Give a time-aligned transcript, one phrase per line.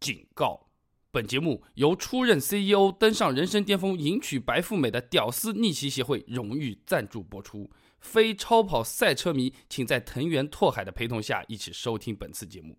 [0.00, 0.68] 警告：
[1.10, 7.70] 本节目由出任 CEO、登上人生巅峰、迎娶白富美的屌丝逆袭协会荣誉赞助播出。
[8.00, 12.78] 非超跑赛车迷，请在藤原拓海的陪同下一起收听本次节目。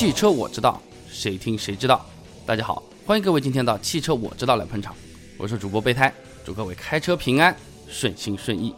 [0.00, 2.02] 汽车我知道，谁听谁知道。
[2.46, 4.94] 大家好，欢迎各位今天到汽车我知道来捧场，
[5.36, 6.10] 我是主播备胎，
[6.42, 7.54] 祝各位开车平安，
[7.86, 8.74] 顺心顺意。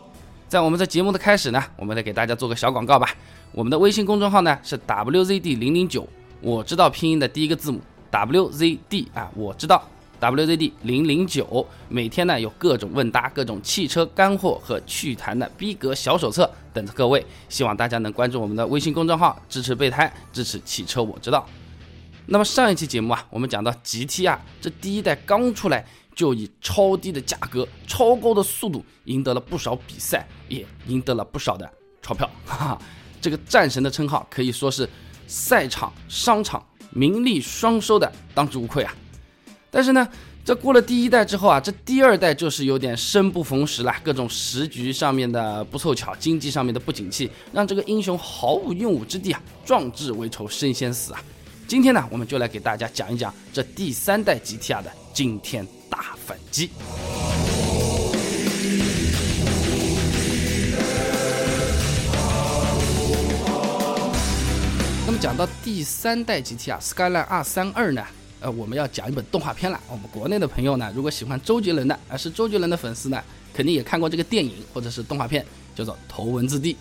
[0.48, 3.14] 在我们这节目的开始呢，我们来给大家做个小广告吧。
[3.52, 6.08] 我们的微信公众号呢是 WZD 零零九，
[6.40, 9.88] 我知道拼音的第一个字母 WZD 啊，我知道
[10.30, 11.66] WZD 零零九。
[11.88, 16.48] 每天呢有各种问答、各种汽车干货和趣谈的逼格小手册。
[16.72, 21.44] 等着各位，希望大家能关注我们的微信公众号，支持备胎，支持汽车我知道。
[22.26, 31.68] 那么上一期节目啊，我们讲到 GT 啊，这第一代刚出来就以超低的价格、超高的速度赢得了不少比赛，也赢得了不少的
[32.00, 32.30] 钞票。
[32.46, 32.78] 哈哈，
[33.20, 34.88] 这个战神的称号可以说是
[35.26, 38.94] 赛场、商场名利双收的当之无愧啊。
[39.72, 40.06] 但是呢。
[40.44, 51.22] 这过了第一代之后啊，这第二代就是有点生不逢时了，各种时局上面的不凑巧，经济上面的不景气，让这个英雄毫无用武之地啊，壮志未酬身先死啊！
[51.68, 56.68] 今天呢，我们就来给大家讲一讲这第三代 GTR 的惊天大反击。
[65.06, 68.04] 那么讲到第三代 GTR Skyline R 三二呢？
[68.42, 69.80] 呃，我们要讲一本动画片了。
[69.88, 73.22] 我们国内的朋友呢，如果喜欢周杰伦的，啊是周杰伦的粉丝呢，
[73.54, 75.46] 肯定也看过这个电影或者是动画片，
[75.76, 76.74] 叫做《头文字 D》。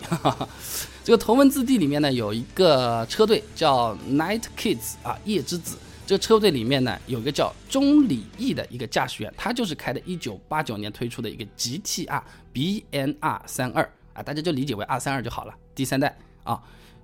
[1.04, 5.78] 这个《头文字 D》里面呢，有一个车队叫 Night Kids 啊，夜之子。
[6.04, 16.60] 这个车队里面呢，有一个叫钟礼义的一个驾驶员，他就是开的1989年推出的一个 GTR BNR 三二啊，大家就理解为二三二就好了，第三代啊。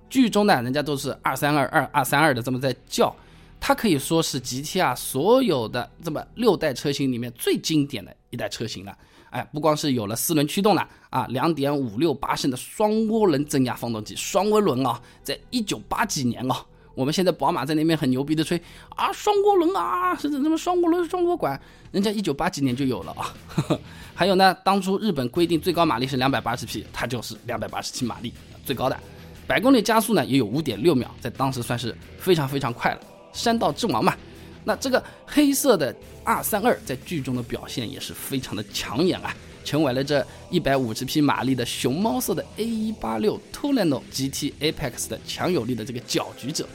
[0.09, 3.15] 剧中呢，人家都是二三二二二三二的这么在叫。
[3.59, 8.97] 它可以说是 GTR 所有的这么六代车型里面最经典的一代车型了。
[9.29, 16.65] 哎，不光是有了四轮驱动了啊，两点五六八升的双涡轮增压发动机，双涡轮啊，在一九八几年啊，
[16.95, 18.59] 我们现在宝马在那边很牛逼的吹
[18.95, 23.31] 啊，双涡轮啊，是什么双涡轮双涡管，人家一九八几年就有了啊。
[24.15, 28.33] 还有呢，当初日本规定最高马力是两百八十匹，它就是两百八十匹马力
[28.65, 28.99] 最高的，
[29.45, 33.01] 百公里加速呢也有五点六秒，在当时算是非常非常快了。
[33.33, 34.15] 山道之王嘛，
[34.63, 46.67] 那这个黑色的 R 三二在剧中的表现也是非常的抢眼啊，成为了这一百五十匹马力的熊猫色的 A 一八六 Tulano GT Apex 的强有力的这个搅局者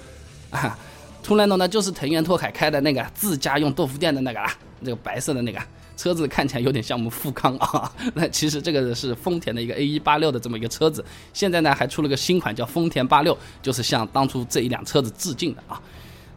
[0.50, 0.78] 啊。
[1.25, 4.53] Tulano 呢就是藤原拓海开的那个自家用豆腐店的那个啊，
[4.84, 5.59] 这个白色的那个
[5.97, 15.81] 车子看起来有点像我们富康啊， 那其实这个是丰田的一个 A 一八六的这么一个车子，现在呢还出了个新款叫丰田八六，就是向当初这一辆车子致敬的啊。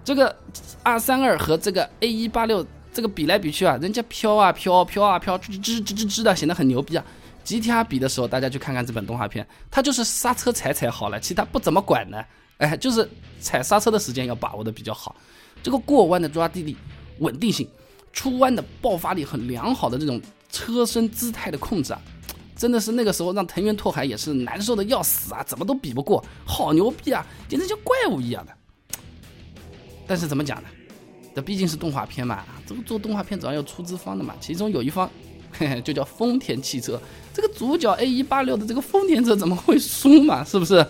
[0.07, 0.33] 这个
[0.83, 7.03] R 三二和这个 A 一八六这个比来比去啊，人家飘啊飘，飘啊飘，吱吱吱吱吱的，显得很牛逼啊。
[7.43, 12.25] GTR 比的时候，大家去看看这本动画片，它就是刹车踩踩好了，其他不怎么管的。
[12.59, 13.05] 哎，就是
[13.41, 15.13] 踩刹车的时间要把握的比较好，
[15.61, 16.77] 这个过弯的抓地力、
[17.19, 17.67] 稳定性、
[18.13, 22.01] 出弯的爆发力很良好的这种车身姿态的控制啊，
[22.55, 28.56] 真的是那个时候让藤原拓海也是难受的要死啊，怎么都比不过，好牛逼啊，简直像怪物一样的。
[30.07, 30.69] 但是怎么讲呢？
[31.35, 34.33] 这毕竟是动画片嘛，这个做动画片总要有出资方的嘛。
[34.39, 35.07] 其中有一方，
[35.51, 36.99] 嘿嘿，就叫丰田汽车。
[37.31, 40.43] 这个主角 A 一八六的这个丰田车怎么会输嘛？
[40.43, 40.83] 是不是？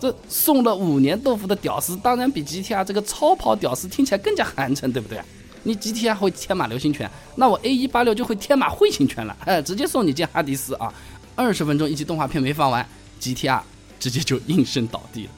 [0.00, 5.18] 这送了五年豆腐的屌丝，当然比 GTR 这个超跑屌丝听起来更加寒碜，对不对？
[5.62, 10.92] 你 GTR 会天马流星拳，那我 A 一八六就会天马彗星拳了，哎， 直接送你进哈迪斯啊！
[11.34, 12.86] 二十分钟一集动画片没放完
[13.18, 13.62] ，GTR
[13.98, 15.30] 直接就应声倒地了。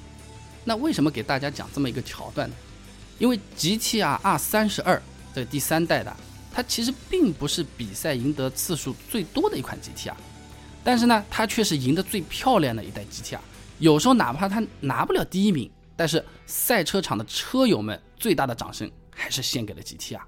[0.65, 2.57] 那为什么给大家讲这么一个桥段呢？
[3.19, 5.01] 因为 GTR R 三十二
[5.35, 6.15] 这第三代的，
[6.53, 10.15] 它其实并不是比赛赢得次数最多的一款 GTR，
[10.85, 13.39] 但是呢，它却是赢得最漂亮的一代 GTR。
[13.79, 20.21] 有时候哪怕它拿不了第一名，但是赛车场的车友们最大的掌声还是献给了 GTR。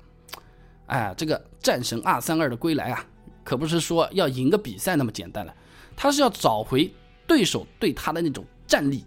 [0.86, 3.04] 哎，这个战神 R 三二的归来啊，
[3.44, 5.54] 可不是说要赢个比赛那么简单了，
[5.96, 6.90] 他是要找回
[7.26, 9.04] 对手对他的那种战力，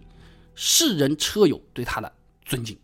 [0.56, 2.12] 世人车友对他的
[2.46, 2.78] 尊敬。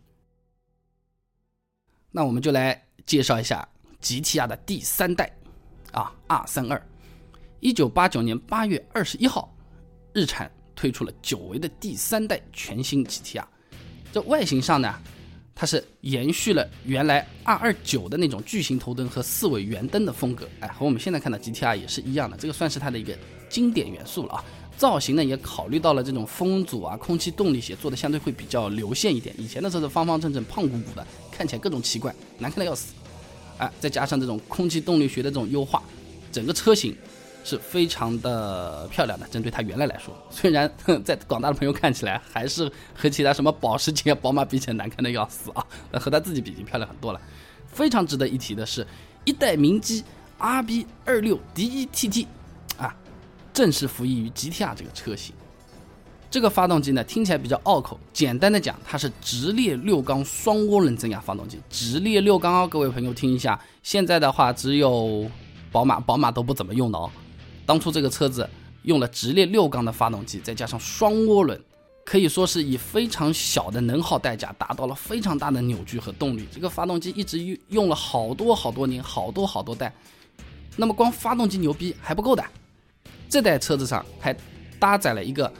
[2.10, 3.66] 那我们就来介绍一下
[4.00, 5.30] GT-R 的第三代
[5.92, 6.82] 啊 R 三二。
[7.60, 9.54] 一九八九年八月二十一号，
[10.12, 13.46] 日产推出了久违的第三代全新 GT-R。
[14.12, 14.94] 这外形上呢，
[15.54, 23.16] 它是延续了原来 R 二九的那种巨型头灯和四尾圆灯的风格，哎，和我们现在看到 GT-R 也是一样的，这个算是它的一个
[23.50, 24.44] 经典元素了啊。
[24.76, 29.34] 造型呢也考虑到了这种风阻啊、空气动力学，做的相对会比较流线一点。
[29.36, 31.04] 以前的车是方方正正、胖鼓鼓的，
[31.38, 32.92] 看起来各种奇怪，难看的要死。
[33.56, 35.80] 啊，再加上这种空气动力学的这种优化，
[36.32, 36.94] 整个车型。
[37.44, 40.70] 是非常的漂亮的，针对它原来来说，虽然
[41.02, 45.64] 在广大的朋友看起来还是和其他什么保时捷、宝马比起来难看的要死啊，
[45.98, 47.20] 和它自己比已经漂亮很多了。
[47.66, 48.86] 非常值得一提的是，
[49.24, 50.04] 一代名机
[50.38, 52.26] RB 二六 DETT
[52.76, 52.94] 啊，
[53.54, 55.34] 正式服役于 GTR 这个车型。
[56.30, 61.58] 这个发动机呢，听起来比较拗口，简单的讲，它是直列六缸双涡轮增压发动机。
[61.70, 65.26] 直列六缸哦，各位朋友听一下，现在的话只有
[65.72, 67.10] 宝马，宝马都不怎么用的哦。
[67.64, 68.48] 当初这个车子
[68.82, 71.58] 用了直列六缸的发动机，再加上双涡轮，
[72.04, 76.46] 可以说是以非常小的能耗代价达到了非常大的扭矩和动力。
[76.52, 79.90] 这个发动机一直用用了好多好多年，好多好多代。
[80.76, 82.44] 那么光发动机牛逼还不够的，
[83.30, 84.36] 这代车子上还
[84.78, 85.50] 搭载了一个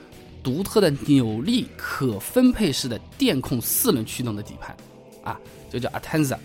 [0.43, 4.77] 独特的扭力可分配式的电控四轮驱动的底盘，
[5.23, 5.41] 啊，
[5.71, 6.39] 就叫 Atenza。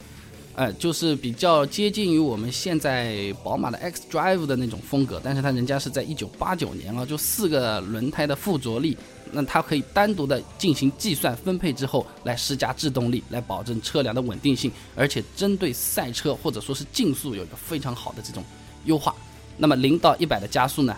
[0.56, 8.96] 呃，就是比较接近于我们现在宝马的 X Drive 的那种风格，但是它人家是在一九八九年啊，就四个轮胎的附着力，
[9.32, 18.44] 那它可以单独的进行计算分配之后，来施加制动力，来保证车辆的稳定性，而且针对赛车或者说是竞速有一个非常好的这种
[18.86, 19.16] 优化。
[19.58, 20.96] 那么零到一百的加速呢，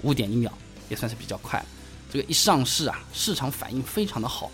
[0.00, 0.50] 五点一秒，
[0.88, 1.66] 也算是比较快了。
[2.10, 4.50] 这个一上市啊，市场反应非常的好，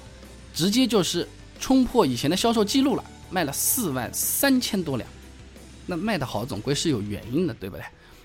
[0.54, 1.28] 直接就是
[1.60, 3.04] 冲破以前的销售记录了。
[3.30, 5.08] 卖了四万三千多辆，
[5.86, 7.84] 那卖的好总归是有原因的，对不对？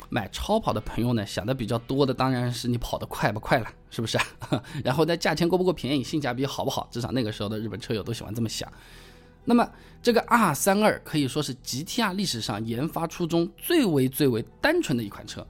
[0.10, 4.18] 买超跑的朋友呢，想的比较多的当然是你跑得快不快了，是不是？
[4.84, 6.90] 然后呢，价钱够不够便宜，性价比好不好？
[6.92, 8.70] 至少那个时候的日本车友都喜欢这么想。
[9.46, 9.66] 那么
[10.04, 15.48] 这个 R 三二可以说是 GTR 历史上研发初衷最为最为单纯的一款车，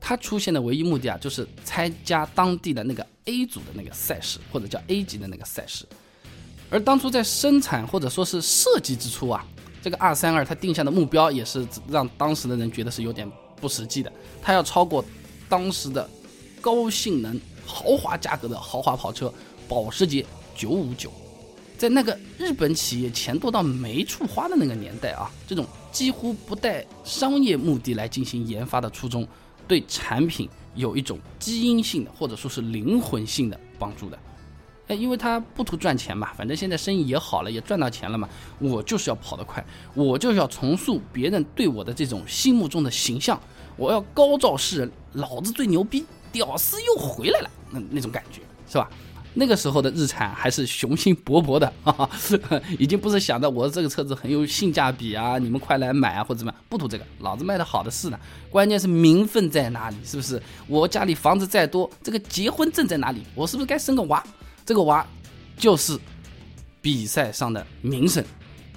[0.00, 5.84] 它出现的唯一目的啊，就是参加当地的那个 A 组的那个赛事，或者叫 A 级的那个赛事。
[6.70, 9.46] 而当初在生产或者说是设计之初啊，
[9.82, 13.30] 这个 R 三二它定下的目标也是让当时的人觉得是有点
[13.60, 14.12] 不实际的，
[14.42, 15.04] 它要超过
[15.48, 16.08] 当时的
[16.60, 19.32] 高性能豪华价格的豪华跑车
[19.66, 20.24] 保时捷
[20.56, 21.10] 959。
[21.78, 29.26] 在那个日本企业钱多到没处花的那个年代啊，这种几乎不带商业目的来进行研发的初衷，
[29.68, 34.18] 对产品有一种基因性的或者说是灵魂性的帮助的。
[34.88, 38.26] 哎，因为他不图赚钱嘛，反正现在生意也好了，也赚到钱了嘛。
[38.58, 39.62] 我就是要跑得快，
[39.92, 43.38] 我就是要重塑别人对我的这种心目中的形象，
[43.76, 48.90] 我要高照世人，老子最牛逼，屌丝又回来了，那那种感觉是吧？
[49.34, 52.10] 那个时候的日产还是雄心勃勃的，哈哈，
[52.78, 58.18] 已经不是想着我这个车子很有性价比啊，你们快来买啊或者怎么样，不图这个，老子卖的好的是呢。
[58.50, 59.96] 关键是名分在哪里？
[60.04, 60.42] 是不是？
[60.66, 63.22] 我家里房子再多，这个结婚证在哪里？
[63.34, 64.24] 我是不是该生个娃？
[64.66, 65.06] 这个娃
[65.56, 65.98] 就是
[66.80, 68.24] 比赛上的名声，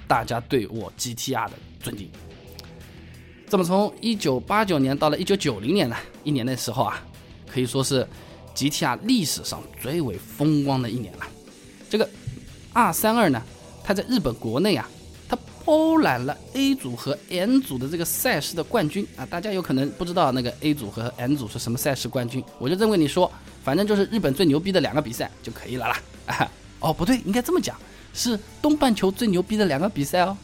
[0.08, 2.10] 大家对我 GTR 的尊敬。
[3.50, 7.02] 这么从一九八九年到了一九九零年呢，一年的时候啊，
[7.52, 8.08] 可以说是
[8.56, 11.28] GTR 历史上最为风光的一年了。
[11.90, 12.10] 这个
[12.74, 13.42] R 三二呢，
[13.84, 14.88] 它在日本国内啊，
[15.28, 19.26] 它包揽了 A 组和 N 组的这个赛事的冠军啊。
[19.26, 23.32] 大家有可能不知道那个 A 组和 N 组是什么赛事冠军，我就这么跟你说。
[23.64, 26.02] 反正就是日本最牛逼的两个比赛就可以了啦。
[26.26, 27.78] 啊， 哦，不对，应该这么讲，
[28.12, 30.36] 是东半球最牛逼的两个比赛哦。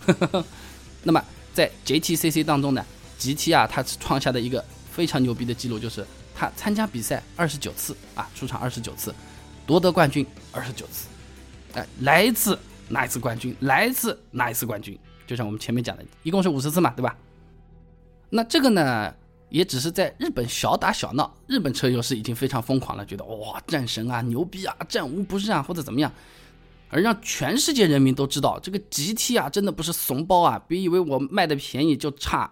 [1.02, 2.86] 那么在 JTCC 当中呢
[3.18, 6.06] ，GT 啊，它创下的一个非常牛逼的记录，就是
[6.38, 9.12] 他参加比赛二十九次啊，出场二十九次，
[9.66, 11.08] 夺得冠军二十九次，
[11.74, 12.58] 哎，来一次
[12.90, 17.18] 拿一次冠军，来一次拿一次冠军，就像我们前面讲的，一共是五十次嘛，对吧？
[18.30, 19.12] 那这个呢？
[19.50, 26.12] 也只是在日本小打小闹，日本车友是已经非常疯狂了，觉得哇战神啊牛逼啊战无不胜啊或者怎么样，
[26.90, 32.52] 而让全世界人民都知道这个 GT 啊真的不是怂包啊，别以为我卖的便宜就差，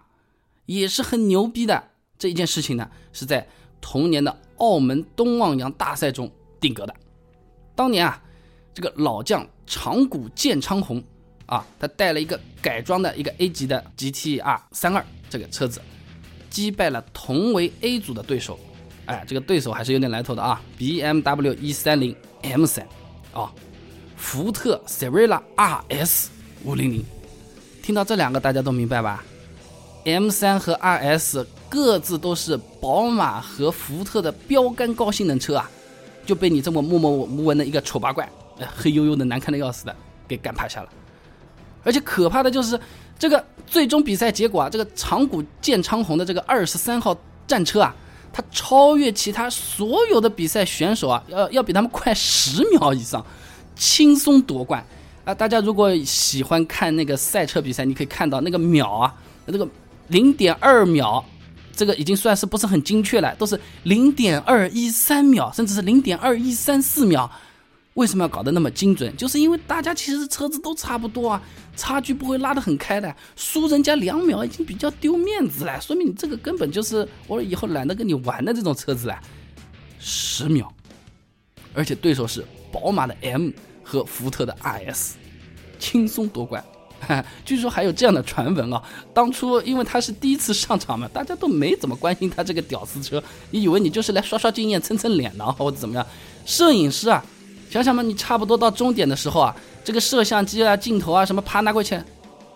[0.64, 1.90] 也是很牛逼的。
[2.16, 3.46] 这一件事情呢是在
[3.80, 6.30] 同年的澳门东望洋大赛中
[6.60, 6.94] 定格的。
[7.74, 8.22] 当年啊
[8.74, 11.02] 这个老将长谷健昌宏
[11.46, 15.80] 啊，他带了一个改装的一个 A 级的 GT-R 三二这个车子。
[16.48, 18.58] 击败了同为 A 组的对手，
[19.04, 22.86] 哎，这个对手还是有点来头的啊，BMW 一三零 M 三，
[23.34, 23.52] 啊，
[24.16, 26.28] 福特 Cervera RS
[26.64, 27.04] 五零零，
[27.82, 29.22] 听到这两个大家都明白吧
[30.06, 35.70] ？M3 和 RS 各自都是宝马和福特的标杆高性能车啊，
[36.24, 38.28] 就被你这么默默无闻的一个丑八怪，
[38.76, 39.94] 黑黝黝的难看的要死的
[40.28, 40.88] 给干趴下了。
[41.82, 42.78] 而且可怕的就是
[43.18, 47.94] 这个最终比赛结果啊，这个长谷健昌宏的这个二十三号战车啊，
[48.32, 53.24] 它超越其他所有的比赛选手啊，要要比他们快十秒以上，
[53.74, 54.84] 轻松夺冠
[55.24, 55.34] 啊！
[55.34, 59.14] 大家如果喜欢看那个赛车比赛，你可以看到那个秒啊，
[59.46, 59.68] 这个。
[60.08, 61.24] 零点二秒，
[61.76, 67.30] 这个已经算是不是很精确了，都是零点二一三秒，甚至是零点二一三四秒。
[67.94, 69.16] 为什么要搞得那么精准？
[69.16, 71.42] 就是因为大家其实车子都差不多啊，
[71.76, 73.14] 差距不会拉得很开的。
[73.36, 79.18] 输人家两秒已经比较丢面子了，说明你这个根本就是我以后懒得跟你玩的这种车子了。
[79.98, 80.70] 十秒，
[81.72, 83.50] 而且对手是宝马的 M
[83.82, 85.12] 和福特的 RS，
[85.78, 86.62] 轻松夺冠。
[87.44, 88.82] 据说还有这样的传闻啊！
[89.12, 96.06] 当初因为他是第一次上场嘛，大家都没怎么关心他这个屌丝车，你以为你就是来刷刷经验、蹭蹭脸的，或者怎么样？
[96.44, 97.24] 摄影师啊，
[97.70, 102.00] 想想嘛，你差不多到终点的时候啊，这个摄像机啊、镜头啊什么，啪拿过去，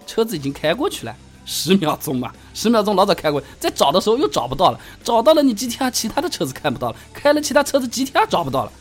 [0.07, 8.73] 车子已经开过去了，十秒钟嘛，十秒钟老早开过去，再找的时候又找不到了，找到了你 GTR 其他的车子看不到了，开了其他车子 GTR 找不到了，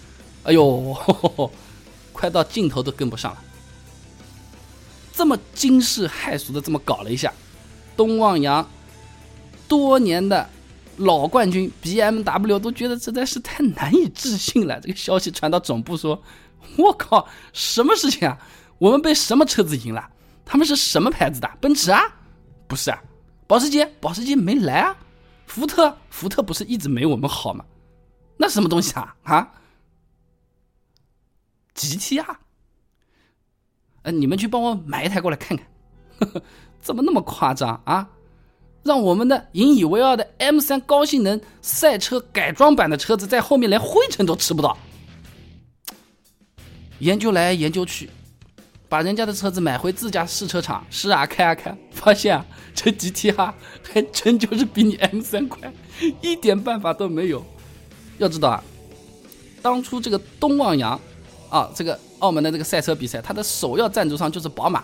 [0.44, 0.98] 哎呦，
[2.14, 3.38] 快到镜头都跟不上了。
[5.20, 7.34] 这么惊世骇俗的这么搞了一下，
[7.98, 8.66] 东望洋
[9.68, 10.50] 多年的
[10.96, 14.80] 老冠军 BMW 都觉得实在是太难以置信了。
[14.80, 16.24] 这个消息传到总部说
[16.80, 18.40] ：“我靠，什么事情啊？
[18.78, 20.10] 我们被什么车子赢了？
[20.46, 21.52] 他们是什么牌子的？
[21.60, 22.02] 奔驰啊？
[22.66, 23.04] 不是啊，
[23.46, 24.96] 保时捷，保时捷没来啊。
[25.48, 27.66] 福特，福特不是一直没我们好吗？
[28.38, 29.14] 那什么东西啊？
[29.24, 29.52] 啊
[31.76, 32.40] ？GT-R。”
[34.04, 35.66] 呃，你们去帮我买一台过来看看，
[36.82, 38.08] 怎么那么夸张啊？
[38.82, 44.78] 让我们的引以为傲的 M3 高性能赛车改装版的车子在后面连灰尘都吃不到。
[47.00, 48.10] 研究来研究去，
[48.88, 53.54] 把人家的车子买回自家试车场试啊开啊开，发现啊这 GT-R
[53.84, 55.74] 还真就是比你 M3 快，
[56.22, 57.46] 一点办法都没有。
[58.18, 58.64] 要知道啊，
[59.62, 61.00] 当初这个东望洋
[61.50, 62.00] 啊，这个。
[62.20, 64.84] 澳门的这个赛车比赛，它的首要赞助商就是宝马，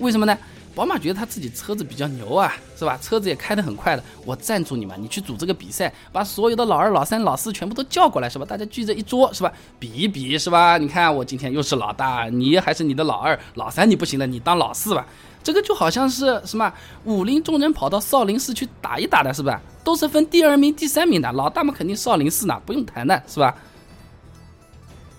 [0.00, 0.36] 为什么呢？
[0.74, 2.98] 宝马觉得他自己车子比较牛啊，是吧？
[3.00, 8.44] 车子也开得很快的，我赞助你嘛，你去组这个比赛，把所有的老二、老三、老四全部都叫过来，是吧？
[8.44, 9.50] 大家聚着一桌，是吧？
[9.78, 10.76] 比一比，是吧？
[10.76, 15.06] 你看我今天又是老大，你还是你的老二、老三，你不行了，你当老四吧。
[15.42, 16.70] 这个就好像是什么
[17.04, 19.58] 武林中人跑到少林寺去打一打的，是吧？
[19.82, 23.56] 都是分第二名、第三名的，老大嘛肯定少林寺呢，不用谈的是吧？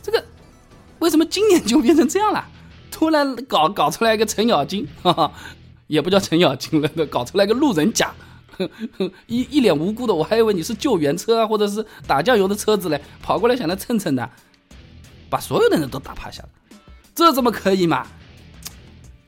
[0.03, 0.23] 这个。
[1.05, 2.43] 为什么今年就变成这样了？
[2.89, 5.31] 突然搞搞出来一个程咬金，哈哈，
[5.85, 8.11] 也不叫程咬金了，搞出来个路人甲，
[9.27, 14.27] 一一脸无辜的，我还以为你是救援车啊，或者是打酱油的车子嘞，跑过来想来蹭蹭的，
[15.29, 16.49] 把所有的人都打趴下了，
[17.13, 18.07] 这怎么可以嘛？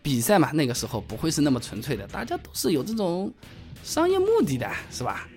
[0.02, 3.32] 比赛嘛，那个时候不会是那么纯粹的，大家都是有这种
[3.84, 5.28] 商业目的的，是吧？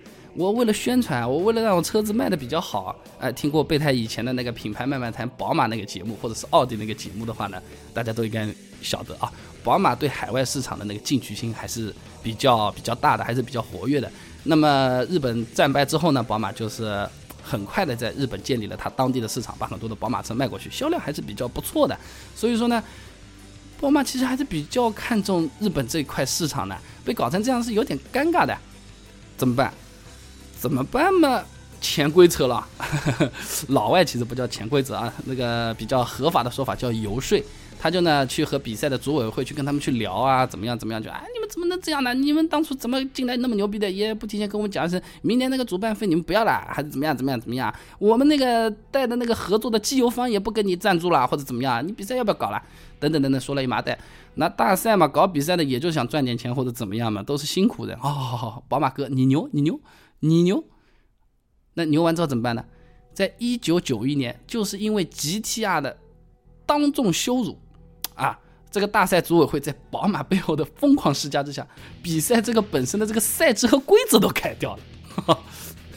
[0.40, 8.48] 我为了宣传，我为了让我车子卖的比较好，哎，听过备胎以前的那个品牌慢慢谈宝马那个节目，或者是奥迪那个节目的话呢，大家都应该
[8.80, 9.30] 晓得啊，
[9.62, 14.10] 宝马对海外市场的那个进取心还是比较比较大的，还是比较活跃的。
[14.44, 17.06] 那么日本战败之后呢，宝马就是
[17.42, 21.94] 很快的在日本建立了它当地的市场，把很多的宝马车卖过去，销量还是比较不错的。
[22.34, 22.82] 所以说呢，
[23.78, 28.56] 宝马其实还是比较看重日本这一块市场的，被搞成这样是有点尴尬的，
[29.36, 29.70] 怎么办？
[30.60, 31.42] 怎么办嘛？
[31.80, 32.66] 潜规则了，
[33.68, 37.42] 老外其实不叫潜规则啊，那个比较合法的说法叫游说。
[37.82, 41.02] 他就呢去和比赛的组委会去跟他们去聊啊，怎么样怎么样？
[41.02, 42.12] 就哎，你们怎么能这样呢？
[42.12, 47.74] 你们当初怎么进来那么牛逼的，也不提前跟我们讲一声，明年那个主办费你们不要了，还是怎么样怎么样怎么样？
[47.98, 51.82] 我们那个带的那个合作的机油方也不跟你赞助了，或者怎么样？
[51.86, 52.62] 你比赛要不要搞了？
[52.98, 53.98] 等等等等，说了一麻袋。
[54.34, 57.96] 那大赛嘛，搞比赛的也就想赚点钱或者怎么样嘛，都是辛苦的。
[57.98, 59.80] 好好好，宝马哥，你牛你牛
[60.20, 60.64] 你牛。
[61.74, 62.64] 那牛完之后怎么办呢？
[63.12, 65.98] 在一九九一年，就是因为 GTR 的
[66.64, 67.58] 当众羞辱，
[68.14, 68.38] 啊，
[68.70, 71.66] 这个大赛组委会在宝马背后的疯狂施加之下，
[72.02, 75.38] 比赛这个本身的这个赛制和规则都改掉了，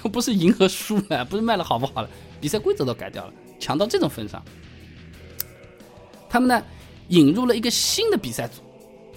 [0.11, 2.09] 不是赢和输了，不是卖了好不好了，
[2.41, 4.43] 比赛规则都改掉了，强到这种份上，
[6.29, 6.63] 他们呢
[7.09, 8.61] 引入了一个新的比赛组，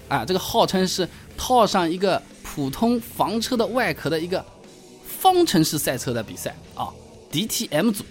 [0.07, 4.43] 啊，这个号称是套上一个普通房车的外壳的一个。
[5.19, 6.89] 方程式赛车的比赛啊
[7.31, 8.03] ，DTM 组，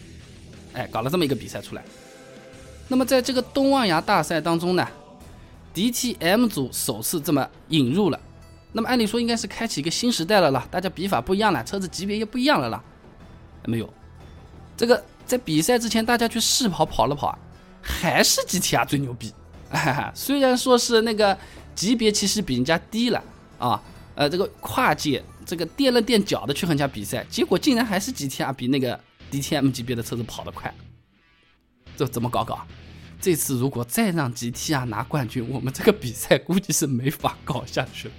[0.73, 1.85] 哎，搞了这么一个比赛出来。
[2.89, 4.87] 那么在这个东望洋大赛当中呢
[5.75, 8.21] ，DTM 组首次这么引入了
[8.73, 12.83] 那么按理说应该是开启一个新时代了啦，大家比法不一样了，车子级别也不一样了啦。
[13.65, 13.93] 没有，
[14.77, 17.39] 这个在比赛之前大家去试跑跑了跑啊，
[17.83, 19.33] 还是 GTR 最牛逼。
[20.15, 21.37] 虽然说是那个
[21.75, 23.23] 级别其实比人家低了
[23.59, 23.83] 啊，
[24.15, 28.99] 呃，这个跨界这个垫了垫脚的去参加比赛，结果竟然还是 GTR 比那个
[29.31, 30.75] DTM 级别的车子跑得快。
[31.97, 32.67] 这怎么搞搞？
[33.21, 38.15] 这次如果再让 GTR 拿冠军，我们这个比赛估计是没法搞下去了。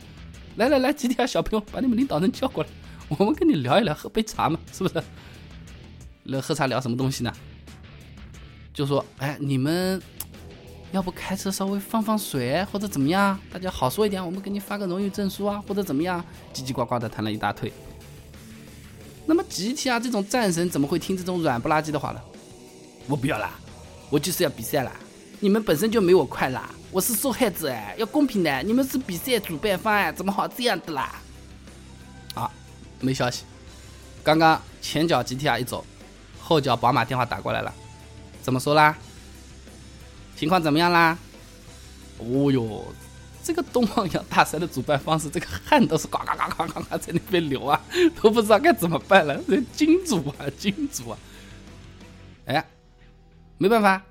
[0.55, 2.69] 来来来，GTR 小朋友，把你们领导人叫过来，
[3.09, 5.03] 我们跟你聊一聊，喝杯茶嘛，是不是？
[6.23, 7.31] 聊喝茶聊什么东西呢？
[8.73, 10.01] 就说，哎，你们
[10.91, 13.37] 要不开车稍微放放水，或者怎么样？
[13.51, 16.23] 大家好说一点，我们给你发个荣誉证书啊，或者怎么样？
[16.53, 17.71] 叽叽呱呱的谈了一大堆。
[19.25, 22.21] 那么 GTR 这种战神怎么会听这种软不拉几的话呢？
[23.07, 23.51] 我不要啦，
[24.09, 24.91] 我就是要比赛啦！
[25.41, 26.69] 你们本身就没我快啦。
[26.89, 28.63] 我是受害者哎，要公平的。
[28.63, 31.21] 你们是比赛主办方哎，怎么好这样的啦？
[32.33, 32.49] 啊，
[33.01, 33.43] 没消息。
[34.23, 35.85] 刚刚前脚 GTR 一走，
[36.39, 37.73] 后脚宝马电话打过来了，
[38.41, 38.97] 怎么说啦？
[40.37, 41.17] 情况怎么样啦？
[42.19, 42.85] 哦哟，
[43.43, 47.81] 这个东方洋大赛的主办方是这个汗都是呱呱呱呱呱呱在那边流啊，
[48.21, 49.35] 都不知道该怎么办了。
[49.47, 51.17] 这金主啊， 金主啊，
[52.45, 52.65] 哎，
[53.57, 54.03] 没办法，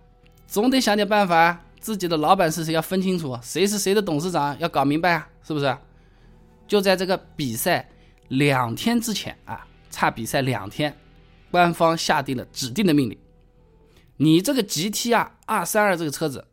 [0.47, 1.63] 总得想点办法。
[1.79, 5.77] 自己的老板是谁要分清楚，谁是谁的董事长要搞明白啊，是不是？
[6.67, 7.89] 就在这个比赛
[8.27, 10.93] 两天之前啊，差比赛两天，
[11.53, 13.17] 官方下定了指定的命令，
[14.17, 16.45] 你这个 GT-R 二三二这个车子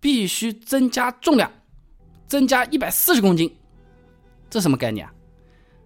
[0.00, 1.52] 必须增加重量，
[2.26, 3.54] 增加一百四十公斤，
[4.48, 5.12] 这什么概念啊？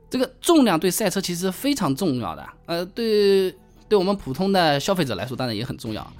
[0.08, 3.50] 这个重量对赛车其实非常重要的，呃，对，
[3.88, 6.12] 对我们普通的消费者来说当然也很重要，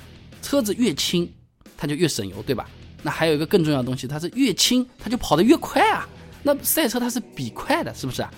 [0.43, 1.33] 车子越轻。
[1.77, 2.69] 它就越省油，对吧？
[3.03, 6.09] 那还有一个更重要的东西，它是越轻，它就跑得越快啊。
[6.45, 8.33] 那赛车它是比快的，是不是啊？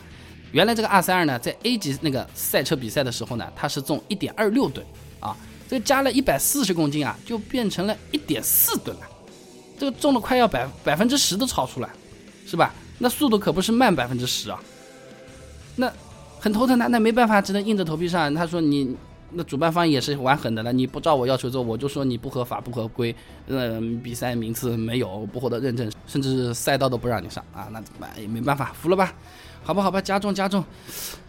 [0.52, 4.84] 原来这个二三二呢，在 A 级那个赛车比赛的时候呢，它是重一点二六吨
[5.20, 5.36] 啊，
[5.68, 9.02] 这个加了一百四十公斤啊，就变成了一点四吨了。
[9.78, 11.88] 这个重的快要百百分之十都超出来，
[12.46, 12.74] 是吧？
[12.98, 14.58] 那速度可不是慢百分之十啊。
[15.76, 15.92] 那
[16.40, 18.34] 很头疼的，那没办法，只能硬着头皮上。
[18.34, 18.96] 他说你。
[19.32, 23.14] 那主办方也是玩狠的了，你不照我要求做，我就说你不合法不合规，
[23.48, 28.08] 嗯，比赛名次没有，不获得认证，甚至赛道都不让你上啊，那怎么办？
[28.18, 29.12] 也没办法，服了吧？
[29.64, 30.64] 好吧，好吧，加重加重。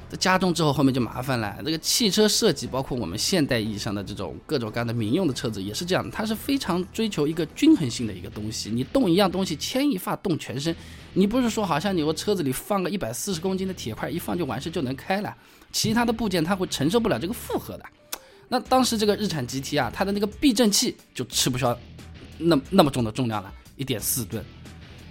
[0.09, 1.57] 这加重之后，后面就麻烦了。
[1.65, 6.09] 这个汽车设计，包括我们现代意义上的这种各种各样的民用的车子，也是这样。
[6.09, 8.69] 它是非常追求一个均衡性的一个东西。
[8.69, 10.73] 你动一样东西，牵一发动全身。
[11.13, 15.35] 你不是说好像你我车子里放个一百四十公斤的铁块，一放就完事就能开了？
[15.73, 17.83] 其他的部件它会承受不了这个负荷的。
[18.47, 21.77] 那当时这个日产 GT 啊，它的那个避震器就吃不消
[22.37, 24.41] 那那么重的重量了，一点四吨。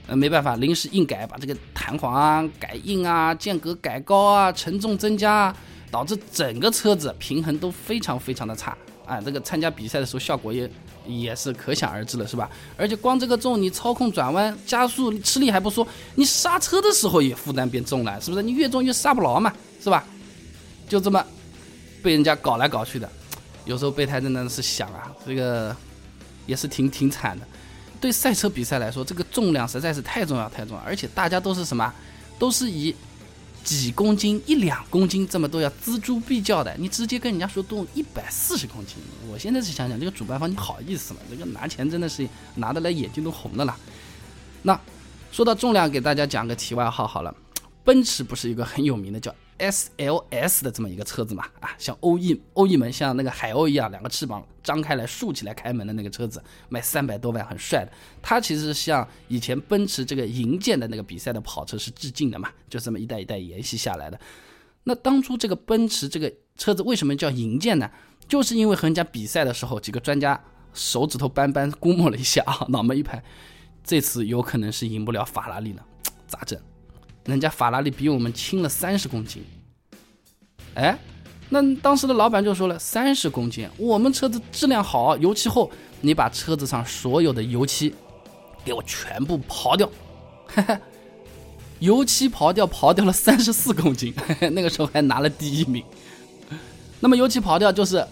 [0.07, 1.57] 呃，没办法，临时硬改，把这个
[1.87, 5.57] 弹簧啊改硬啊，间隔改高啊，承重增加啊，
[5.89, 9.21] 导致整个车子平衡都非常非常的差啊。
[9.21, 10.69] 这个参加比赛的时候效果也
[11.07, 12.51] 也是可想而知了，是吧？
[12.77, 18.43] 而且光这个重，你操控转弯加速吃力还不说，你刹车的时候也负担变重了，是不是？
[18.43, 20.05] 你越重越刹不牢嘛，是吧？
[20.89, 21.25] 就这么
[22.03, 23.09] 被人家搞来搞去的，
[23.65, 25.77] 有时候备胎真的是想啊，这个
[26.47, 27.47] 也是挺挺惨的。
[28.01, 31.93] 对赛车比赛来说，这个重量实在是太重要太重要，而且大家都是什么，
[32.39, 32.95] 都是以
[33.65, 36.75] 几公斤、一两公斤这么都要锱铢必较的。
[36.79, 38.97] 你直接跟人家说动一百四十公斤，
[39.29, 41.21] 我现在是想想，这个主办方你好意思吗？
[41.29, 43.77] 这个拿钱真的是拿得来眼睛都红的了。
[44.63, 44.81] 那
[45.33, 47.35] 说到重量，给大家讲个题外话好了，
[47.85, 49.35] 奔驰不是一个很有名的叫。
[49.59, 57.93] S L S 的这么一个车子嘛，啊，像欧翼欧翼门，像那个海鸥一样，两个翅膀张开来竖起来开门的那个车子，卖三百多万，很帅的。
[58.21, 64.21] 它其实像以前奔驰这个银箭的那个比赛的跑车是致敬的嘛，就这么一代一代沿袭下来的。
[64.85, 67.91] 那当初这个奔驰这个车子为什么叫银箭呢？
[68.29, 70.41] 就是因为和人家比赛的时候，几个专家
[70.75, 73.23] 手指头斑斑估摸了一下啊，脑门一拍，
[73.83, 75.85] 这次有可能是赢不了法拉利了，
[76.27, 76.61] 咋整？
[77.27, 79.43] 人家法拉利比我们轻了三十公斤，
[80.75, 80.97] 哎，
[81.49, 87.93] 那当时的老板就说了，三十公斤，我们车子质量好，油漆厚，你把车子上所有的油漆
[88.65, 89.91] 给我全部刨掉，
[91.81, 94.15] 油漆刨掉，刨掉了三十四公斤，
[94.53, 95.83] 那个时候还拿了第一名。
[97.01, 98.07] 那么油漆刨掉就是，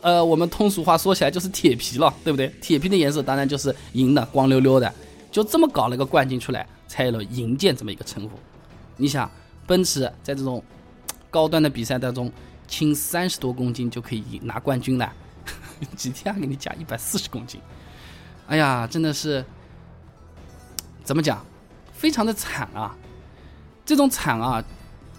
[0.00, 2.48] 呃，我们通俗话说起来就是铁皮了，对不对？
[2.60, 4.92] 铁皮的颜色当然就是银的，光溜溜的，
[5.30, 8.38] 就这么搞了个冠军出来，才有了银剑这么一个称呼。
[9.00, 9.28] 你想，
[9.66, 10.62] 奔驰在这种
[11.30, 12.30] 高端的比赛当中，
[12.68, 15.12] 轻三十多公斤就可以拿冠军了，
[15.96, 17.60] GTR 给你加一百四十公斤，
[18.46, 19.44] 哎呀，真的是
[21.02, 21.44] 怎么讲，
[21.92, 22.94] 非常的惨啊！
[23.86, 24.62] 这种惨啊，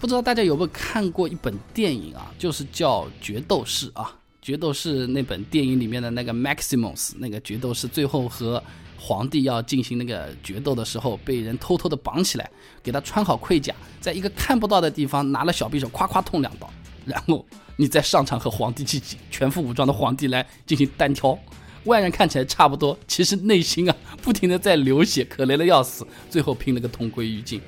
[0.00, 8.60] 不知道大家有没有看过一本电影啊，就是叫《决斗士》啊，《决斗士》那本电影里面的那个 Maximus，那个决斗士最后和
[8.98, 12.50] 皇帝要进行那个决斗的时候，被人偷偷的绑起来，
[12.82, 16.68] 给他穿好盔甲，在一个看不到的地方拿了小匕首，夸夸捅两刀，
[17.06, 21.38] 然后你再上场和皇帝进行全副武装的皇帝来进行单挑。
[21.84, 27.60] 外人看起来差不多，其实内心啊不停的在流血，可怜的要死，最后拼了个同归于尽。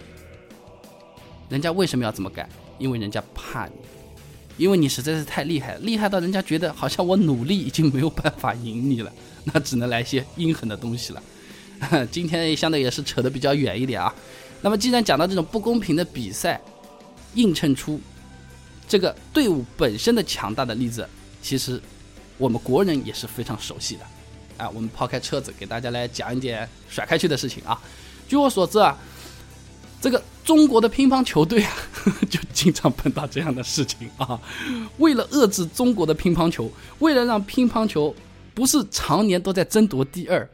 [1.49, 2.49] 人家为什么要这么干？
[2.81, 3.73] 因为人家怕你，
[4.57, 9.13] 因为你实在是太厉害，厉害到人家觉得好像我努力已经没有办法赢你了，
[9.45, 11.23] 那只能来些阴狠的东西了。
[12.11, 14.15] 今天相对也是扯得比较远一点啊。
[14.61, 16.61] 那么既然讲到这种不公平的比赛，
[17.35, 18.01] 映衬出
[18.89, 21.09] 这个队伍本身的强大的例子，
[21.43, 21.81] 其实。
[22.37, 24.05] 我们国人也是非常熟悉的，
[24.57, 27.81] 啊，我们抛开车子，给大家来讲一点甩开去的事情啊。
[28.27, 28.99] 据我所知啊，
[30.05, 31.73] 这个中国的乒乓球队啊，
[32.29, 34.39] 就经常碰到这样的事情啊。
[34.99, 38.15] 为了遏制中国的乒乓球，为了让乒乓球
[38.53, 40.47] 不是常年都在争夺第二。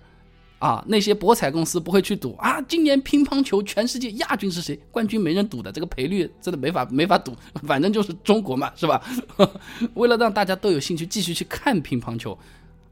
[0.61, 2.61] 啊，那些博彩公司不会去赌啊！
[2.69, 4.79] 今年乒乓球全世界亚军是谁？
[4.91, 7.35] 冠军没人赌的，这个赔率真的没法没法赌，
[7.67, 9.03] 反正就是中国嘛，是吧？
[9.95, 12.39] 为了让大家都有兴趣继续去看乒乓球，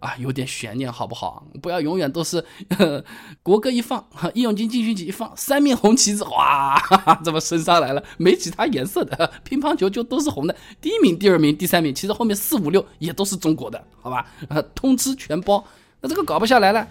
[0.01, 1.47] 啊，有点悬念好不好？
[1.61, 2.45] 不要永远都是
[3.43, 6.81] 国歌一放，义勇军进行曲一放，三面红旗子，哇，
[7.25, 14.25] 这么升上来了，没其他颜色的乒乓球就都是红的，第一名、第二名、第三名，其实后面四五六也都是中国的，好吧？
[14.49, 15.65] 啊通吃全包，
[16.01, 16.87] 那这个搞不下来了。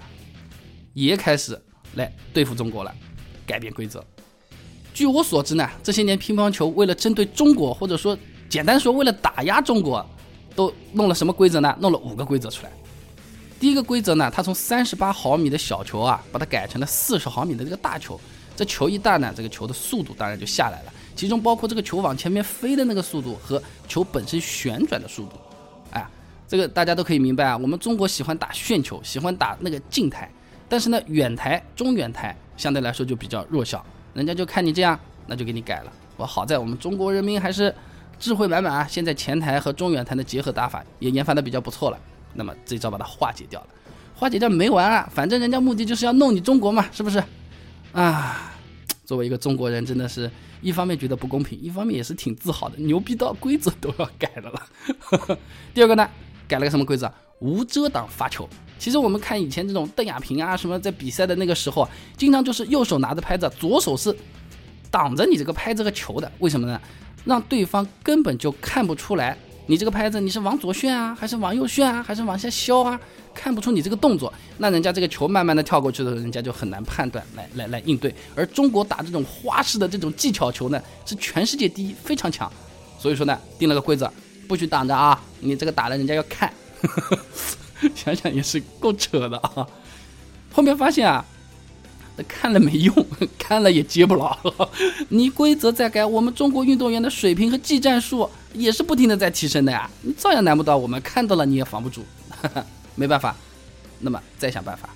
[0.93, 1.62] 也开始
[1.93, 2.91] 来对付中国了，
[3.46, 4.04] 改变规则。
[4.96, 8.17] 据我所知呢，这些年乒乓球为了针对中国，或者说
[8.50, 10.04] 简单说为了打压中国，
[10.56, 11.78] 都弄了什么规则呢？
[11.80, 12.72] 弄了五个规则出来。
[13.60, 18.20] 第一个规则呢，它从三十八毫米的小球啊，把它改成了四十毫米的这个大球。
[18.56, 25.38] 这球一大呢，这个球的速度当然就下来了，其中包括这个球往前面飞的那个速度和球本身旋转的速度。
[25.91, 26.08] 哎，
[26.48, 27.58] 这个大家都可以明白啊。
[27.58, 30.30] 我们中国喜欢打旋球，喜欢打那个静态。
[30.70, 35.91] 但是呢，远台、中远台相对来说就比较弱小，人家就看你这样，那就给你改了。
[36.15, 37.74] 我好在我们中国人民还是
[38.20, 42.00] 智慧满满啊，现在前台和中远台的结合打法也研发的比较不错了。
[42.38, 43.67] 那么这招把它化解掉了，
[44.15, 47.21] 化解掉没完啊，反正人家目的就是要弄你中国嘛，是不是？
[47.91, 48.54] 啊，
[49.04, 50.30] 作为一个中国人，真的是
[50.62, 55.38] 一方面觉得不公平，一方面也是挺自豪的，牛逼到规则都要改了了。
[55.73, 56.08] 第二个呢，
[56.47, 57.12] 改了个什么规则？
[57.39, 58.47] 无遮挡发球。
[58.80, 64.15] 其实我们看以前这种邓亚萍啊什么在比赛的那个时候，经常就是右手拿着拍子，左手是
[64.91, 66.32] 挡着你这个拍子和球的。
[66.39, 66.80] 为什么呢？
[67.26, 72.99] 让对方根本就看不出来你这个拍子你是往左旋啊，还是往右旋啊，还是往下削啊，
[73.34, 74.34] 看不出你这个动作。
[74.58, 78.13] 那人家这个球慢慢的跳过去的时候，人家就很难判断来来来应对。
[78.34, 82.51] 而中国打这种花式的这种技巧球呢，是全世界第一，非常强。
[82.97, 84.12] 所以说呢，定了个规则，
[84.47, 86.51] 不许挡着啊，你这个打了人家要看。
[87.93, 89.67] 想想也是够扯的啊！
[90.51, 91.23] 后面发现啊，
[92.15, 93.06] 那看了没用，
[93.38, 94.36] 看了也接不牢。
[95.10, 98.27] 你规则再改，我们中国运动员的水平和技战术
[98.58, 101.02] 也是不停的在提升的呀，你照样难不倒我们。
[101.02, 102.04] 看到了你也防不住，
[102.96, 103.36] 没办法。
[104.00, 104.89] 那么再想办法。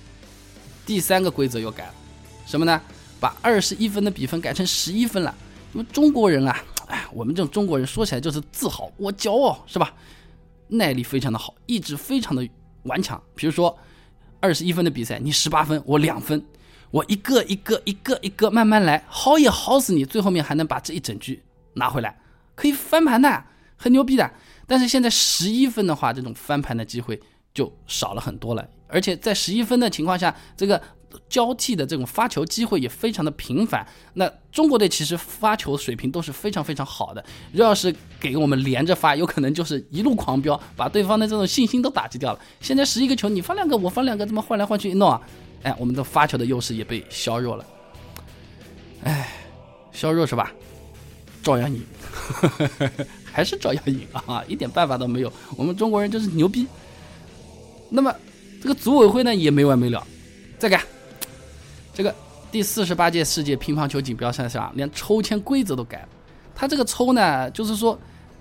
[0.84, 1.94] 第三个规则又改了，
[2.46, 2.80] 什么呢？
[3.20, 5.34] 把二十一分的比分改成十一分了。
[5.74, 9.94] 因为中国人啊，哎，我们这种中国人说起来就是自豪，我骄傲，是吧？
[10.68, 12.48] 耐力非常的好，意志非常的。
[12.84, 13.78] 顽强，比如说
[14.40, 16.44] 二十一分的比赛，你十八分，我两分，
[16.90, 21.40] 我一个一个一个一个慢慢来，耗也耗死你，最后面还能把这一整局
[21.74, 22.18] 拿回来，
[22.56, 23.44] 可以翻盘的，
[23.82, 24.30] 很牛逼的。
[24.66, 27.20] 但是现在十一分的话，这种翻盘的机会
[27.52, 30.80] 就少了很多了，而且在十一分的情况下，这个。
[31.28, 33.86] 交替的这种发球机会也非常的频繁。
[34.14, 37.22] 那中国队其实发球水平都是非常非常好的。
[37.52, 42.40] 要是给我们连着发，有可能就是一路狂飙，把对方的这种信心都打击掉了。
[42.62, 45.20] 现在十一个球，你发两个，我发两个，这么换来换去一弄啊，
[45.64, 47.66] 哎，我们的发球的优势也被削弱了。
[49.04, 49.28] 哎，
[49.92, 50.50] 削弱是吧？
[51.42, 51.84] 照样赢，
[53.32, 55.32] 还是照样赢啊，一点办法都没有。
[55.56, 56.66] 我们中国人就是牛逼。
[57.88, 58.14] 那么
[58.62, 60.06] 这个组委会呢，也没完没了，
[60.58, 60.82] 再改。
[61.92, 62.14] 这个
[62.50, 66.08] 第四十八届世界乒乓球锦标赛上，连抽签规则都改了。
[66.54, 67.98] 他这个抽呢，就是说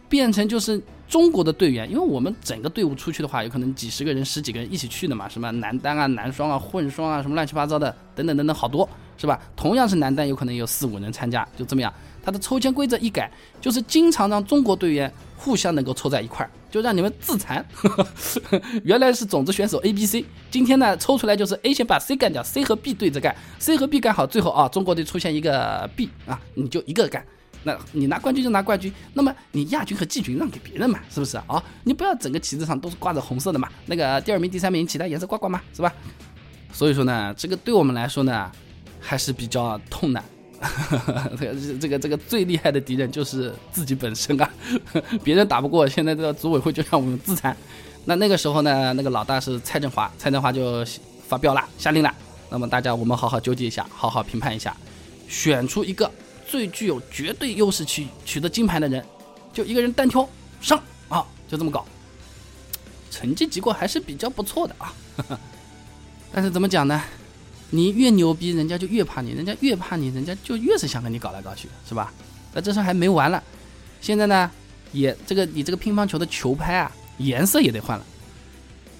[0.08, 9.40] 变成就是中国的队员，因为我们整个队伍出去的话，有可能几十个人、十几个人一起去的嘛，什么男单啊、男双啊、混双啊，什么乱七八糟的，等等等等，好多是吧？
[9.56, 11.94] 同样是男单，有可能有四五人参加，就这么样。
[12.24, 17.66] 他的抽签规则一改，就是经常让中国队员互相能够凑在一块儿，就让你们自残。
[18.84, 27.26] 原来是种子选手 A、B、C，今天呢抽出来就是 A 先把 C 干掉，C 和 B 对着干，C 和 B 干好，最后啊中国队出现一个 B 啊，你就一个干，
[27.64, 31.64] 那你拿冠军就拿冠军，那么你亚军和季军让给别人嘛，是不是啊？
[31.84, 35.92] 你不要整个旗子上都是挂着红色的嘛，那个第二名、第三名其他颜色挂挂嘛，是吧？
[36.72, 38.50] 所以说呢，这个对我们来说呢
[39.00, 40.24] 还是比较痛的。
[41.40, 44.50] 这个这个这个最厉害的敌人就是自己本身啊，
[45.24, 47.56] 别人打不过，现在这个组委会就让我们自残。
[48.06, 50.86] 那那个时候呢，那个老大是蔡振华，蔡振华就
[51.28, 52.14] 发飙了，下令了。
[52.50, 54.76] 那么大家我们好好纠结一下，好好评判一下，
[55.28, 56.10] 选出一个
[56.48, 59.04] 最具有绝对优势去取得金牌的人，
[59.52, 60.28] 就一个人单挑
[60.62, 61.86] 上啊，就这么搞。
[63.10, 64.94] 成绩结果还是比较不错的啊，
[66.32, 67.02] 但是怎么讲呢？
[67.74, 72.14] 你越牛逼，人家就越怕你；人家越怕你，人家就越是想跟你搞来搞去，是吧？
[72.54, 73.42] 那这事还没完了，
[74.02, 74.52] 现在呢，
[74.92, 78.06] 也这个你这个乒乓球的球拍啊，颜色也得换了。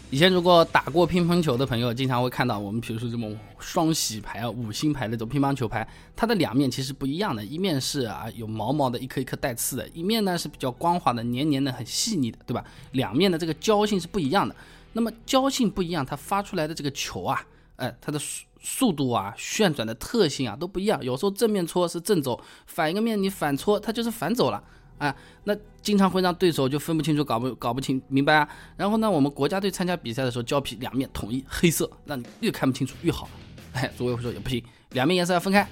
[0.10, 12.64] 以前如果打过乒乓球的朋友，经常会看到我们，比如说这种双喜牌啊、五星牌那种乒乓球拍，它的两面其实不一样的，一面是啊有毛毛的，一颗一颗带刺的；一面呢是比较光滑的、黏黏的、很细腻的，对吧？
[12.94, 14.56] 两面的这个胶性是不一样的。
[14.94, 18.18] 那么胶性不一样，它发出来的这个球啊，哎，它的。
[18.62, 24.64] 速度啊，旋转的特性啊都不一样，有时候正面搓是正走，反一个面你反搓它就是反走了
[25.00, 28.48] 啊，那经常会让对手就分不清楚，搞不搞不清明白啊。
[28.78, 33.28] 然后呢，我们国家队参加比赛的时候，胶皮两面统一黑色，让你越看不清楚越好。
[33.74, 35.68] 哎，组委会说也不行，两面颜色要分开，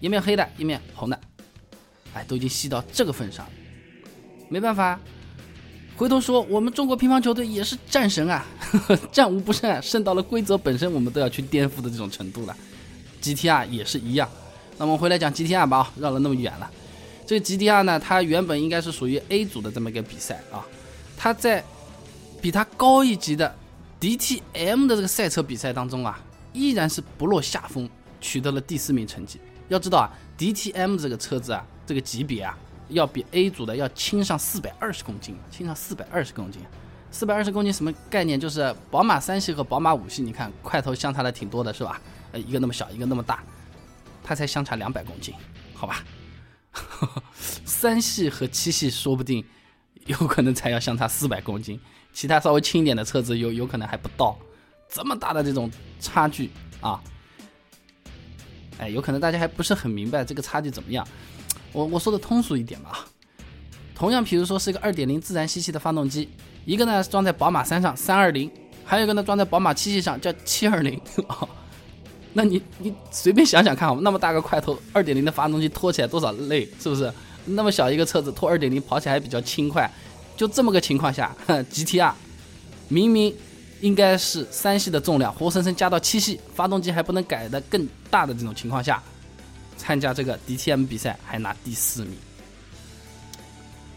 [0.00, 1.20] 一面黑的，一面红的。
[2.12, 3.46] 哎，都已经细到这个份上，
[4.48, 4.98] 没办法。
[6.02, 8.44] 回头说，我们中国乒乓球队也是战神啊，
[9.12, 12.56] 战无不胜啊，胜到了规则本身我们都要去颠覆的这种程度了。
[13.22, 14.28] GTR 也是一样。
[14.78, 16.68] 那我们回来讲 GTR 吧，绕了那么远了。
[17.24, 20.66] 这个 GTR 呢，它原本应该是属于 A 组的这么一个比赛啊，
[21.16, 21.62] 它在
[22.40, 23.54] 比它高一级的
[24.00, 26.20] DTM 的这个赛车比赛当中啊，
[26.52, 27.88] 依然是不落下风，
[28.20, 29.38] 取得了第四名成绩。
[29.68, 32.58] 要知道啊，DTM 这个车子啊，这个级别啊。
[32.92, 36.62] 要比 A 组的要轻上四百二十公斤，轻上四百二十公斤，
[37.10, 38.38] 四百二十公斤什么概念？
[38.38, 42.00] 就是宝马三系和宝马五系，你看块头相差的挺多的，是吧？
[42.32, 43.42] 呃，一个那么小，一个那么大，
[44.22, 45.34] 它才相差两百公斤，
[45.74, 46.04] 好吧？
[47.36, 49.44] 三系和七系说不定
[50.06, 51.78] 有可能才要相差四百公斤，
[52.12, 54.38] 其他稍微轻一点的车子有有可能还不到
[54.88, 56.50] 这么大的这种差距
[56.80, 57.02] 啊！
[58.78, 61.06] 哎，有可能大家还不是很明白这个差距怎么样。
[61.72, 63.06] 我我说的通俗一点吧，
[63.94, 66.28] 同样，比如说是一个二点零自然吸气的发动机，
[66.64, 68.50] 一个呢是装在宝马三上三二零，
[68.84, 71.48] 还有一个呢装在宝马七系上叫七二零啊。
[72.34, 77.12] 那你你随便想想看，那么大个块头，二点零的发动机拖起来多少累，是不是？
[77.44, 79.90] 那么小一个车子拖二点零跑起来还比较轻快，
[80.36, 82.12] 就这么个情况下， GTR
[82.88, 83.34] 明明
[83.80, 89.02] 应该是三系的重量，活生生加到七系，发动机还不能改的更大的这种情况下。
[89.82, 92.16] 参加这个 DTM 比赛还拿第四名，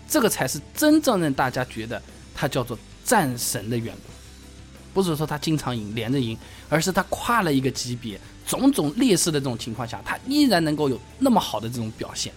[0.08, 2.02] 这个才是真正让大家觉得
[2.34, 4.12] 他叫做战神的缘故。
[4.96, 6.36] 不是说他经常赢、连着赢，
[6.70, 12.34] 而是他跨了一个级别，种种劣势的这种情况下，他依然能够有那么好的这种表现。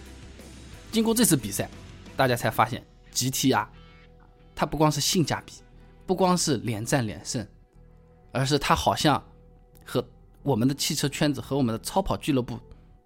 [0.91, 1.67] 经过这次比赛，
[2.15, 2.85] 大家才发现
[3.15, 3.65] GTR，
[4.53, 5.53] 它不光是性价比，
[6.05, 7.47] 不光是连战连胜，
[8.31, 9.23] 而是它好像
[9.83, 10.07] 和
[10.43, 12.59] 我们的汽车圈子和我们的超跑俱乐部。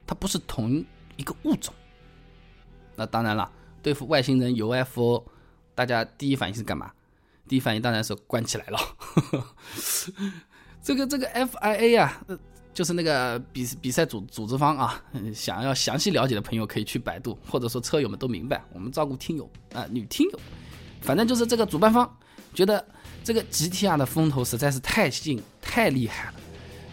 [0.05, 0.83] 它不是同
[1.17, 1.73] 一个物种。
[2.95, 5.23] 那当然了，对付外星人 UFO，
[5.73, 6.91] 大家第一反应是干嘛？
[7.47, 8.79] 第一反应当然是关起来了。
[10.81, 12.23] 这个这个 FIA 啊，
[12.73, 20.39] 就是那个比比赛组组织方啊，想要详细了解的朋友可以去百度，或者说车友们都明白，我们照顾听友啊，女听友，
[21.01, 22.17] 反正就是这个主办方
[22.53, 22.85] 觉得
[23.23, 26.33] 这个 GTR 的风头实在是太劲太厉害了。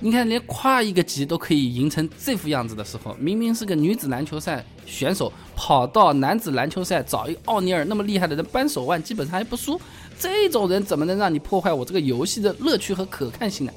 [0.03, 9.79] 你看，连跨一个级都可以赢成这副样子的时候，明明是个女子篮球赛选手，跑到男子篮球赛找一个奥尼尔那么厉害的人扳手腕，基本上还不输。
[10.19, 13.73] 这种人怎么能让你破坏我这个游戏的乐趣和可看性呢？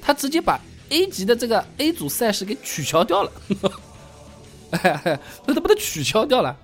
[0.00, 0.56] 他直接把
[0.90, 3.32] A 级的这个 A 组赛事给取消掉了，
[4.70, 6.56] 那他把它取消掉了。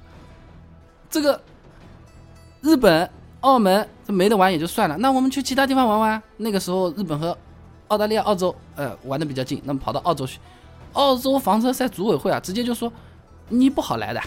[1.10, 1.42] 这个
[2.60, 3.10] 日本、
[3.40, 6.22] 澳门这没得玩也就算了，那我们去其他地方玩玩。
[6.36, 7.36] 那个时候，日本和
[7.92, 10.38] 澳大利亚、澳洲，呃，玩的比较近，那么跑到澳洲去，
[10.94, 12.90] 澳洲房车赛组委会啊，直接就说
[13.50, 14.20] 你不好来的，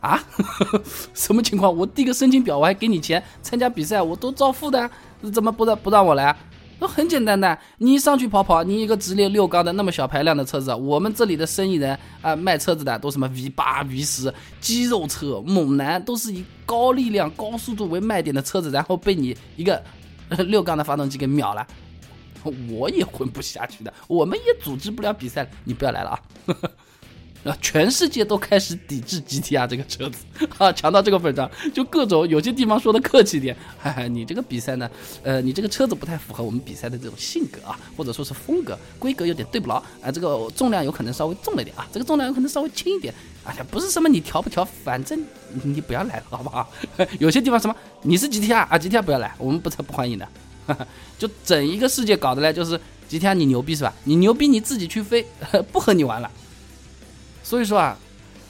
[0.00, 0.20] 啊，
[1.14, 1.74] 什么情况？
[1.76, 4.90] 我递个申请表，我还给你钱，参加比赛我都照付的，
[5.32, 6.36] 怎么不让不让我来？
[6.80, 19.80] 那很简单的，你上去跑跑，你一个直列六缸的那么小排量的车子，我们这里的生意人啊，卖车子的都什么 V 八、V 十肌肉车、猛男，都是以高力量、高速度为卖点的车子，然后被你一个
[20.48, 21.64] 六缸的发动机给秒了，
[22.70, 26.20] 我也混不下去的，我们也组织不了比赛，你不要来了啊！
[27.44, 30.24] 啊，全世界都开始抵制 GTR 这个车子
[30.56, 34.90] 啊，强到这个份上，就各种有些地方说的客气点，哈哈，你这个比赛呢，
[35.22, 43.12] 呃，你这个车子不太符合我们比赛的这种性格啊，或者说是风格，规格有点对不牢啊，这个重量有可能稍微重了点啊，这个重量有可能稍微轻一点，
[43.44, 45.22] 哎呀，不是什么你调不调，反正
[45.62, 46.66] 你不要来了，好不好？
[47.20, 50.26] 有些地方什么你是 GTR 啊，GTR 不要来，我们不才不欢迎的，
[51.18, 52.78] 就整一个世界搞的嘞，就是
[53.10, 53.92] GTR 你牛逼是吧？
[54.04, 55.24] 你牛逼你自己去飞，
[55.72, 56.30] 不和你玩了。
[57.42, 57.96] 所以说啊，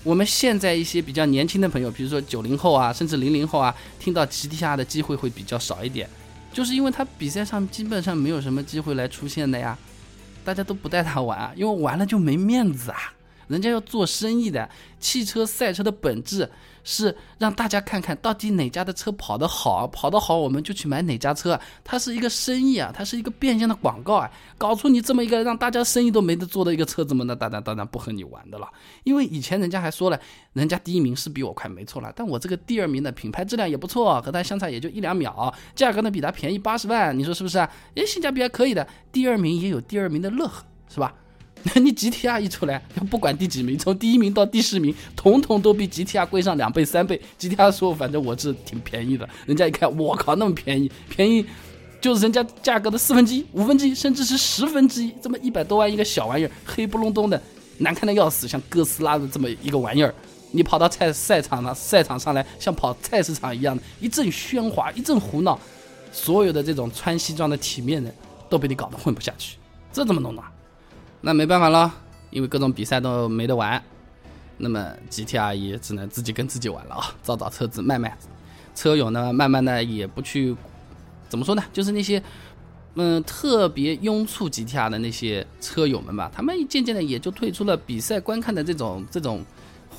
[0.03, 6.09] 我们现在一些比较年轻的朋友，比如说九零后啊，甚至零零后啊，听到 GTR 的机会会比较少一点，
[6.53, 9.77] 就是因为他比赛上基本上没有什么机会来出现的呀，
[10.45, 13.13] 大家都不带他玩啊，因为玩了就没面子啊。
[13.49, 16.51] 人家要做生意的，汽车赛车的本质
[16.83, 21.59] 是让大家看看到底哪家的车跑得好，跑得好我们就去买哪家车。
[21.83, 24.31] 它是一个生意啊，它是一个变相的广告啊。
[24.59, 28.69] 搞出你这么一个让大家生意都没得做的一个车子嘛，那当然当然不和你玩的了。
[29.05, 30.21] 因为以前人家还说了，
[30.53, 32.13] 人家第一名是比我快，没错了。
[32.15, 37.71] 但我这个第二名的品牌质量也不错，和他相差也就一两秒，价格呢比他便宜八十万，你说是不是啊？
[37.95, 41.15] 诶，性价比还可以的，第二名也有第二名的乐呵，是吧？
[41.65, 42.79] 那你 GTR 一出来，
[43.11, 47.19] 不管第几名，从第一名到第十名，统统都比 GTR 贵上两倍三倍。
[47.41, 51.45] GTR 说，反正我是挺便宜的，人家一看，我靠，那么便宜，便宜
[52.03, 57.43] 就是人家价格的四分之一、五分之一，甚至是十分之一，这么一百多万一个小玩意儿，黑不隆咚的，
[57.79, 60.15] 难看的要死，像哥斯拉的这么一个玩意儿，
[60.51, 65.59] 你跑到菜赛场上，赛场上来，像跑菜市场一样的，一阵喧哗，一阵胡闹，
[66.13, 68.15] 所有的这种穿西装的体面人
[68.51, 69.57] 都被你搞得混不下去，
[69.91, 70.43] 这怎么弄呢？
[71.27, 71.91] 那没办法了，
[72.29, 73.83] 因为各种比赛都没得玩，
[74.59, 78.15] 那么 GTR 也只能自己跟自己玩了啊，找找车子卖卖。
[78.75, 80.55] 车友呢，慢慢的也不去，
[81.31, 81.65] 怎么说呢？
[81.73, 82.23] 就是那些，
[82.97, 89.43] 嗯，特别拥簇 GTR 的那些车友们吧，他们渐渐的也就退出了比赛观看的这种这种。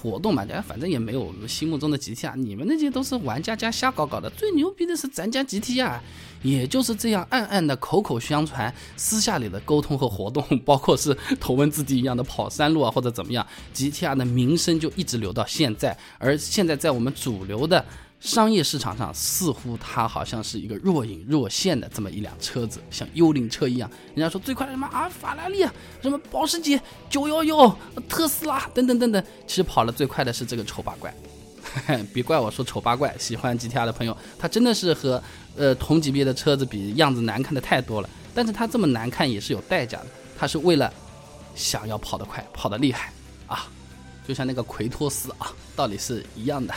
[0.06, 4.30] 活动嘛，家反正也没有我们心目中的 GTR，你们那些都是玩家家瞎搞搞的。
[4.30, 6.00] 最牛逼的是咱家 GTR，
[6.44, 15.98] 也就是这样暗暗的口口相传，私下里的沟通和活动，包括是投文字 D 一样的跑山路啊，或者怎么样，GTR 的名声就一直留到现在。
[16.20, 17.84] 而现在在我们主流的。
[18.19, 23.89] 商业市场上似乎它好像是一个若隐若现的这么一辆车子，像幽灵车一样。
[24.15, 25.63] 人家说最快的什么啊，法拉利，
[26.01, 27.78] 什么保时捷九幺幺、
[28.10, 31.13] 特斯拉等等等等，其实跑了最快的是这个丑八怪。
[32.13, 35.21] 别怪我说丑八怪，喜欢 GTR 的朋友，它真的是和
[35.58, 38.10] 呃同级别的车子比样子难看的太多了。
[38.34, 40.91] 但是它这么难看也是有代价的，它是为了
[41.54, 43.12] 想要跑得快、跑得厉害
[43.45, 43.67] 啊，
[44.28, 46.73] 就像那个奎托斯啊，道理是一样的。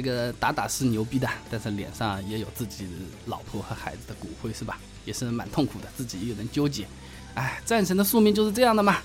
[0.00, 2.88] 这个打打是牛逼的，但是脸上也有自己
[3.26, 4.78] 老婆和孩子的骨灰，是吧？
[5.04, 6.86] 也是蛮痛苦的，自己一个人纠结。
[7.34, 8.96] 哎，战神的宿命就是这样的嘛，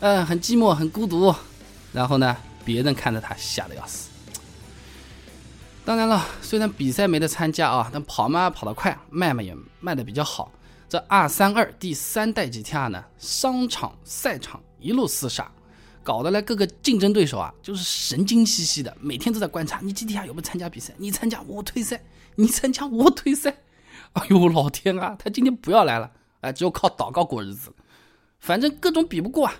[0.00, 1.34] 嗯，很寂寞，很孤独。
[1.92, 2.34] 然后呢，
[2.64, 4.08] 别人看着他吓得要死。
[5.84, 10.50] 当然了，虽然比赛没得参加啊，但跑嘛跑得快，卖嘛也卖的比较好。
[10.88, 15.52] 这二三二第三代 GTR 呢，商场赛场一路厮杀。
[16.08, 22.02] 搞得来各个竞争对手啊，就是神经兮兮的，每天都在观察你 GTR 有没有参加比赛，你参加我退赛，
[22.36, 23.54] 你参加我退赛。
[24.14, 27.70] 哎呦老天啊，他今天不要来了，哎，只有靠祷告过日子。
[28.38, 29.54] 反正各种比不过啊。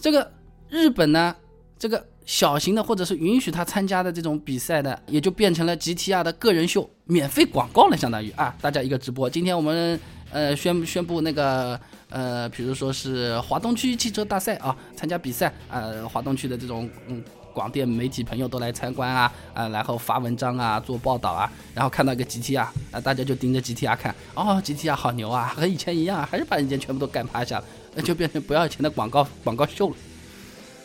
[0.00, 0.32] 这个
[0.68, 1.34] 日本呢，
[1.76, 9.28] 这个小型的或者是允许他参加的这种比赛的，也就变成了 GTR 的个人秀，免费广告了，相当于啊，大家一个直播。
[9.28, 9.98] 今天我们。
[10.34, 11.78] 呃，宣宣布那个
[12.12, 29.96] 呃，比如说是华东区汽车大赛啊，参加比赛呃，华东区的这种嗯广电媒体朋友都来参观啊啊，然后发文章啊，做报道啊，然后看到一个 GTR 啊，大家就盯着 GTR 看，哦，GTR 好牛啊，和以前一样，还是把人家全部都干趴下了，那就变成不要钱的广告广告秀了。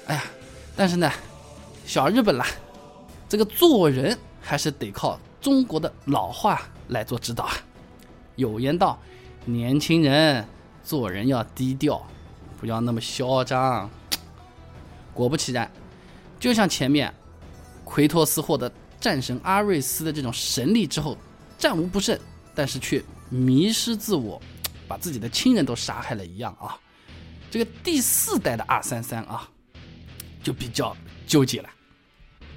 [0.08, 0.24] 哎呀，
[0.76, 1.12] 但是呢，
[1.86, 2.46] 小日本啦，
[3.28, 7.52] 这个做人还是得靠中国的老话来做指导啊，
[8.38, 8.98] 有言道。
[9.46, 10.46] 年轻人
[10.88, 12.02] 做人要低调，
[12.58, 13.90] 不要那么嚣张。
[15.14, 15.70] 果不其然，
[16.40, 17.14] 就像前面
[17.84, 21.18] 奎托斯获得战神阿瑞斯的这种神力之后，
[21.58, 22.18] 战无不胜，
[22.56, 24.42] 但是却迷失自我，
[24.88, 26.80] 把自己的亲人都杀害了一样啊。
[27.52, 29.46] 这个第四代的 R 三三啊，
[30.42, 30.96] 就比较
[31.26, 31.70] 纠结了。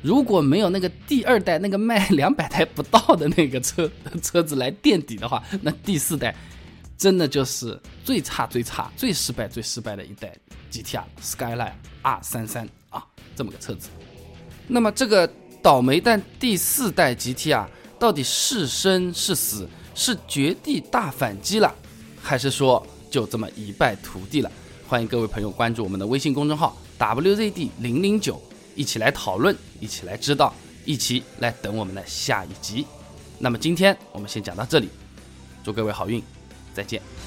[0.03, 3.91] 如果没有那个第二代那个卖两百台不到的那个车
[4.23, 6.33] 车子来垫底的话，那第四代。
[7.01, 10.37] 真的就是最差最差、最失败最失败的一代
[10.71, 11.73] GTR Skyline
[12.03, 13.03] R33 啊，
[13.35, 13.89] 这么个车子。
[14.69, 15.27] 那么这个
[15.63, 17.67] 倒霉蛋第四代 GTR
[17.99, 19.67] 到底是生是死？
[19.95, 21.75] 是绝地大反击了，
[22.21, 24.53] 还是说就这么一败涂地了？
[24.87, 28.39] 欢迎各位朋友关注我们的微信公众号 WZD 零零九，
[28.75, 32.87] 一起来讨论，一起来知道，一起来等我们的下一集。
[33.39, 34.91] 那么今天我们先讲到这里，
[35.65, 36.23] 祝各位好运，
[36.81, 37.20] 再见。